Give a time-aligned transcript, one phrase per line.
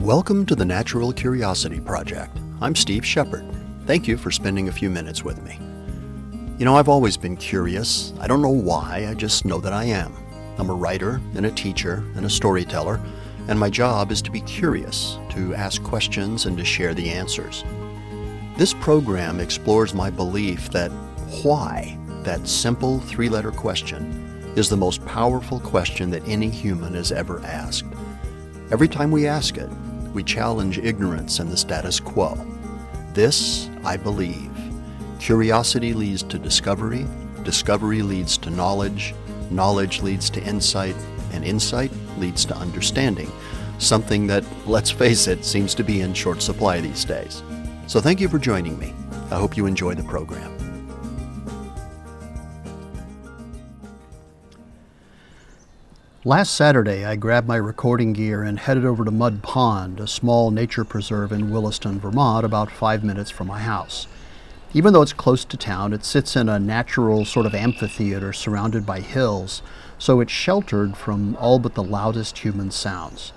[0.00, 2.34] Welcome to the Natural Curiosity Project.
[2.62, 3.44] I'm Steve Shepard.
[3.84, 5.58] Thank you for spending a few minutes with me.
[6.58, 8.14] You know, I've always been curious.
[8.18, 10.16] I don't know why, I just know that I am.
[10.56, 12.98] I'm a writer and a teacher and a storyteller,
[13.48, 17.62] and my job is to be curious, to ask questions, and to share the answers.
[18.56, 20.90] This program explores my belief that
[21.42, 27.12] why, that simple three letter question, is the most powerful question that any human has
[27.12, 27.84] ever asked.
[28.72, 29.68] Every time we ask it,
[30.12, 32.36] we challenge ignorance and the status quo.
[33.12, 34.50] This, I believe.
[35.18, 37.06] Curiosity leads to discovery,
[37.44, 39.14] discovery leads to knowledge,
[39.50, 40.96] knowledge leads to insight,
[41.32, 43.30] and insight leads to understanding,
[43.78, 47.42] something that, let's face it, seems to be in short supply these days.
[47.86, 48.94] So thank you for joining me.
[49.30, 50.69] I hope you enjoy the program.
[56.22, 60.50] Last Saturday, I grabbed my recording gear and headed over to Mud Pond, a small
[60.50, 64.06] nature preserve in Williston, Vermont, about five minutes from my house.
[64.74, 68.84] Even though it's close to town, it sits in a natural sort of amphitheater surrounded
[68.84, 69.62] by hills,
[69.96, 73.32] so it's sheltered from all but the loudest human sounds.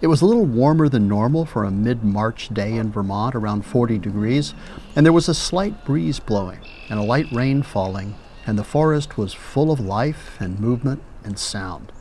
[0.00, 3.66] It was a little warmer than normal for a mid March day in Vermont, around
[3.66, 4.54] 40 degrees,
[4.96, 8.14] and there was a slight breeze blowing and a light rain falling,
[8.46, 11.92] and the forest was full of life and movement and sound.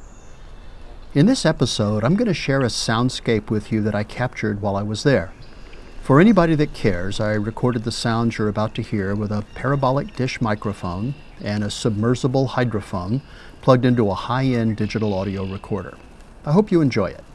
[1.13, 4.77] In this episode, I'm going to share a soundscape with you that I captured while
[4.77, 5.33] I was there.
[6.01, 10.15] For anybody that cares, I recorded the sounds you're about to hear with a parabolic
[10.15, 13.21] dish microphone and a submersible hydrophone
[13.59, 15.97] plugged into a high end digital audio recorder.
[16.45, 17.25] I hope you enjoy it.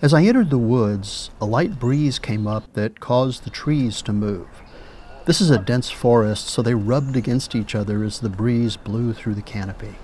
[0.00, 4.14] As I entered the woods, a light breeze came up that caused the trees to
[4.14, 4.48] move.
[5.26, 9.12] This is a dense forest, so they rubbed against each other as the breeze blew
[9.12, 9.96] through the canopy.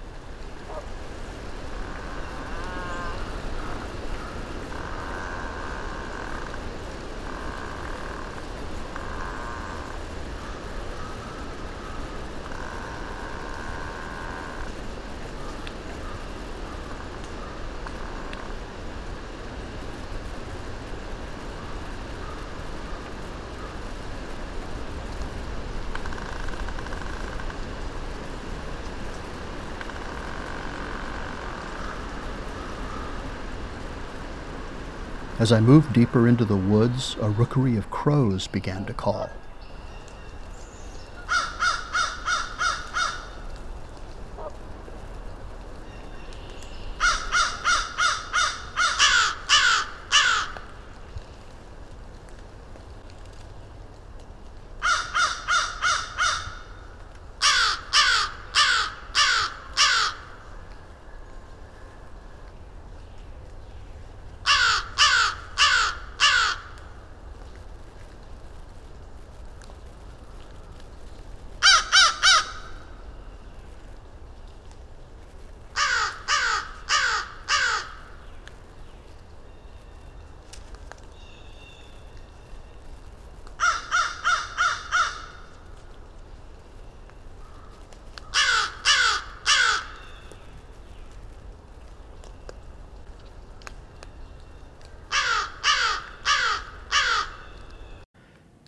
[35.38, 39.28] As I moved deeper into the woods, a rookery of crows began to call.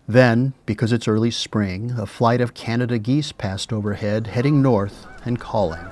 [0.09, 5.39] Then, because it's early spring, a flight of Canada geese passed overhead, heading north and
[5.39, 5.85] calling.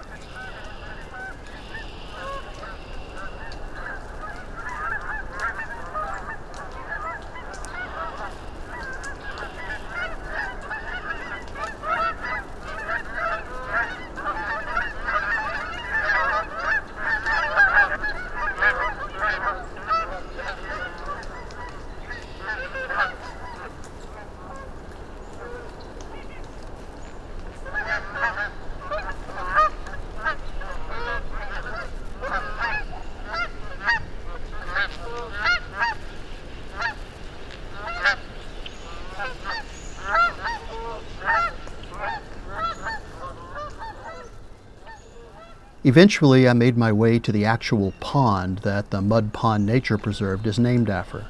[45.86, 50.44] Eventually, I made my way to the actual pond that the Mud Pond Nature Preserve
[50.44, 51.26] is named after.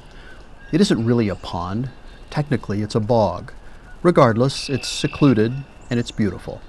[0.71, 1.91] It isn't really a pond.
[2.31, 3.53] Technically, it's a bog.
[4.01, 5.53] Regardless, it's secluded
[5.91, 6.59] and it's beautiful.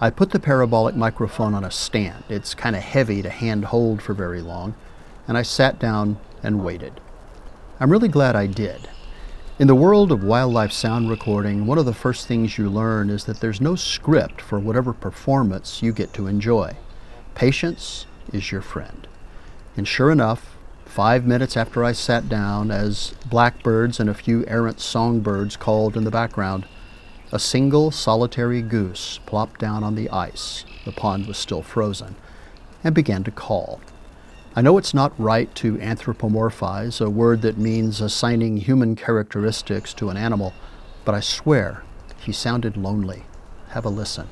[0.00, 2.24] I put the parabolic microphone on a stand.
[2.30, 4.74] It's kind of heavy to hand hold for very long,
[5.28, 7.02] and I sat down and waited.
[7.78, 8.88] I'm really glad I did.
[9.58, 13.26] In the world of wildlife sound recording, one of the first things you learn is
[13.26, 16.76] that there's no script for whatever performance you get to enjoy.
[17.40, 18.04] Patience
[18.34, 19.08] is your friend.
[19.74, 24.78] And sure enough, five minutes after I sat down, as blackbirds and a few errant
[24.78, 26.66] songbirds called in the background,
[27.32, 32.14] a single solitary goose plopped down on the ice, the pond was still frozen,
[32.84, 33.80] and began to call.
[34.54, 40.10] I know it's not right to anthropomorphize, a word that means assigning human characteristics to
[40.10, 40.52] an animal,
[41.06, 41.84] but I swear
[42.20, 43.24] he sounded lonely.
[43.68, 44.28] Have a listen.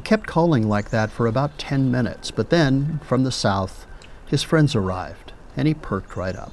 [0.00, 3.84] He kept calling like that for about 10 minutes, but then, from the south,
[4.26, 6.52] his friends arrived, and he perked right up.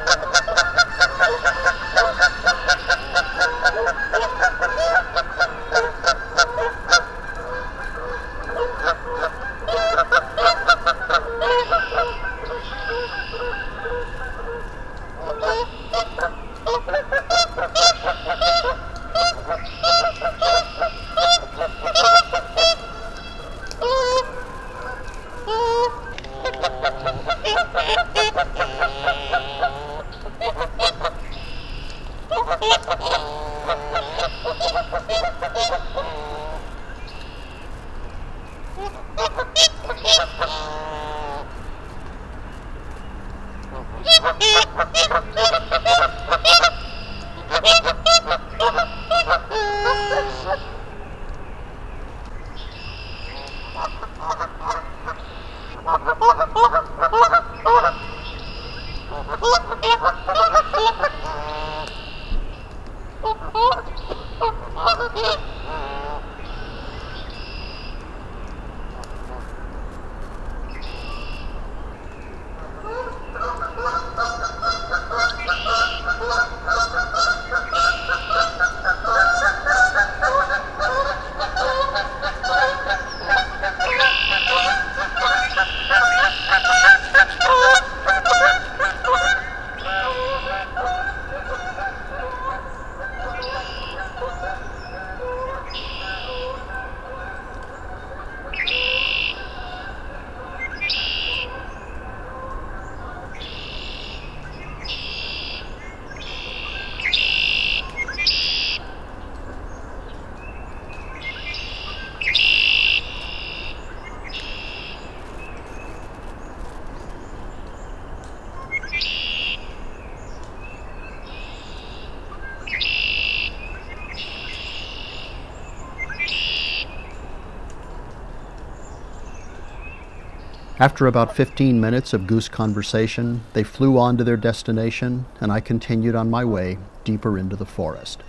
[130.80, 135.60] After about 15 minutes of goose conversation, they flew on to their destination, and I
[135.60, 138.22] continued on my way deeper into the forest.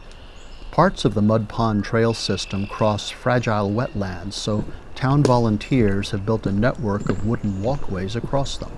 [0.70, 4.64] Parts of the Mud Pond Trail system cross fragile wetlands, so
[4.94, 8.72] town volunteers have built a network of wooden walkways across them.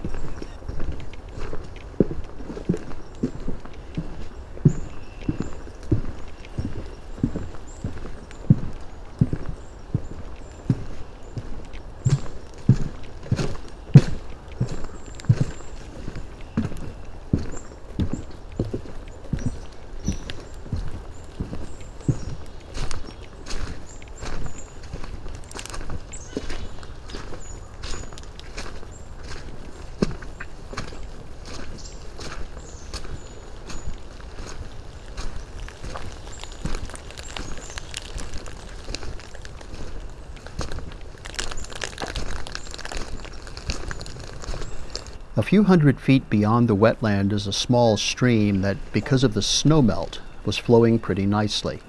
[45.37, 49.40] A few hundred feet beyond the wetland is a small stream that, because of the
[49.40, 51.80] snowmelt, was flowing pretty nicely.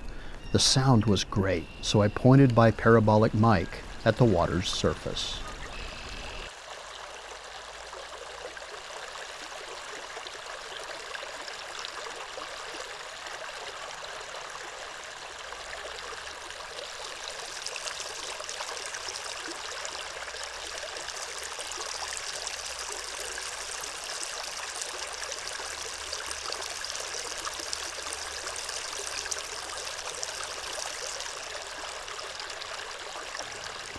[0.51, 5.40] The sound was great, so I pointed my parabolic mic at the water's surface.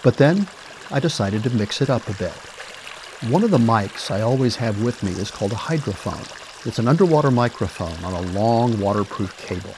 [0.02, 0.48] But then
[0.90, 2.32] I decided to mix it up a bit.
[3.30, 6.26] One of the mics I always have with me is called a hydrophone.
[6.66, 9.74] It's an underwater microphone on a long waterproof cable.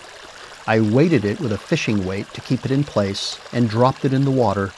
[0.67, 4.15] I weighted it with a fishing weight to keep it in place and dropped it
[4.15, 4.73] in the water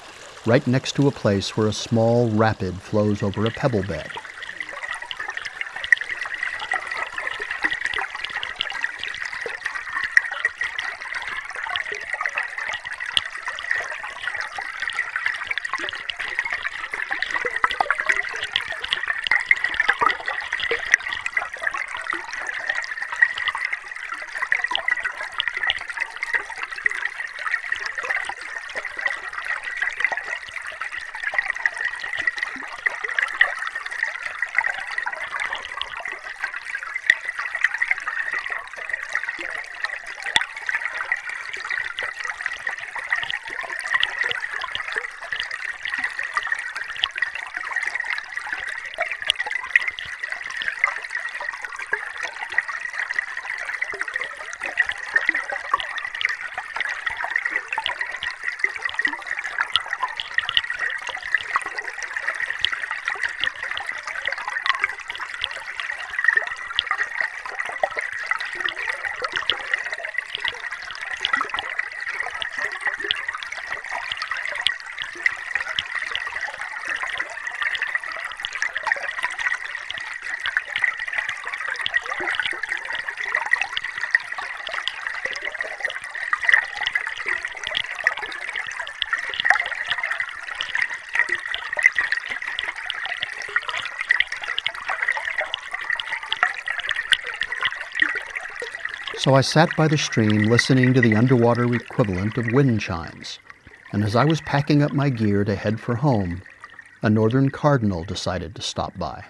[0.46, 4.10] right next to a place where a small rapid flows over a pebble bed.
[99.18, 103.38] So I sat by the stream listening to the underwater equivalent of wind chimes.
[103.92, 106.42] And as I was packing up my gear to head for home,
[107.02, 109.24] a northern cardinal decided to stop by.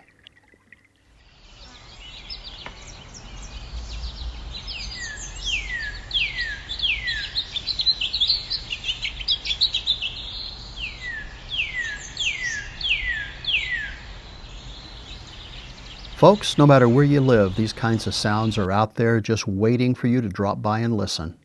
[16.26, 19.94] Folks, no matter where you live, these kinds of sounds are out there just waiting
[19.94, 21.36] for you to drop by and listen.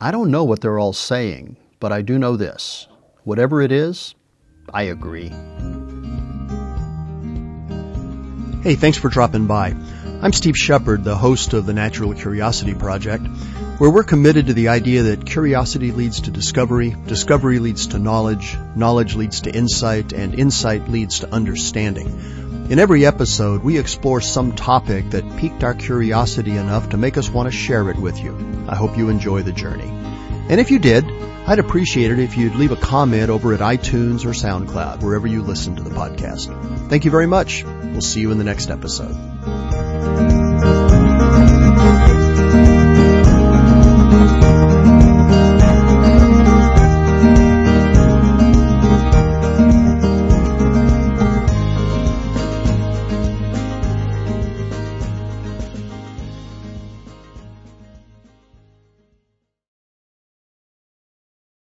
[0.00, 2.86] I don't know what they're all saying, but I do know this.
[3.24, 4.14] Whatever it is,
[4.72, 5.30] I agree.
[8.62, 9.74] Hey, thanks for dropping by.
[10.22, 13.26] I'm Steve Shepard, the host of the Natural Curiosity Project,
[13.78, 18.56] where we're committed to the idea that curiosity leads to discovery, discovery leads to knowledge,
[18.76, 22.49] knowledge leads to insight, and insight leads to understanding.
[22.70, 27.28] In every episode, we explore some topic that piqued our curiosity enough to make us
[27.28, 28.64] want to share it with you.
[28.68, 29.88] I hope you enjoy the journey.
[30.48, 31.04] And if you did,
[31.48, 35.42] I'd appreciate it if you'd leave a comment over at iTunes or SoundCloud, wherever you
[35.42, 36.46] listen to the podcast.
[36.88, 37.64] Thank you very much.
[37.64, 39.16] We'll see you in the next episode.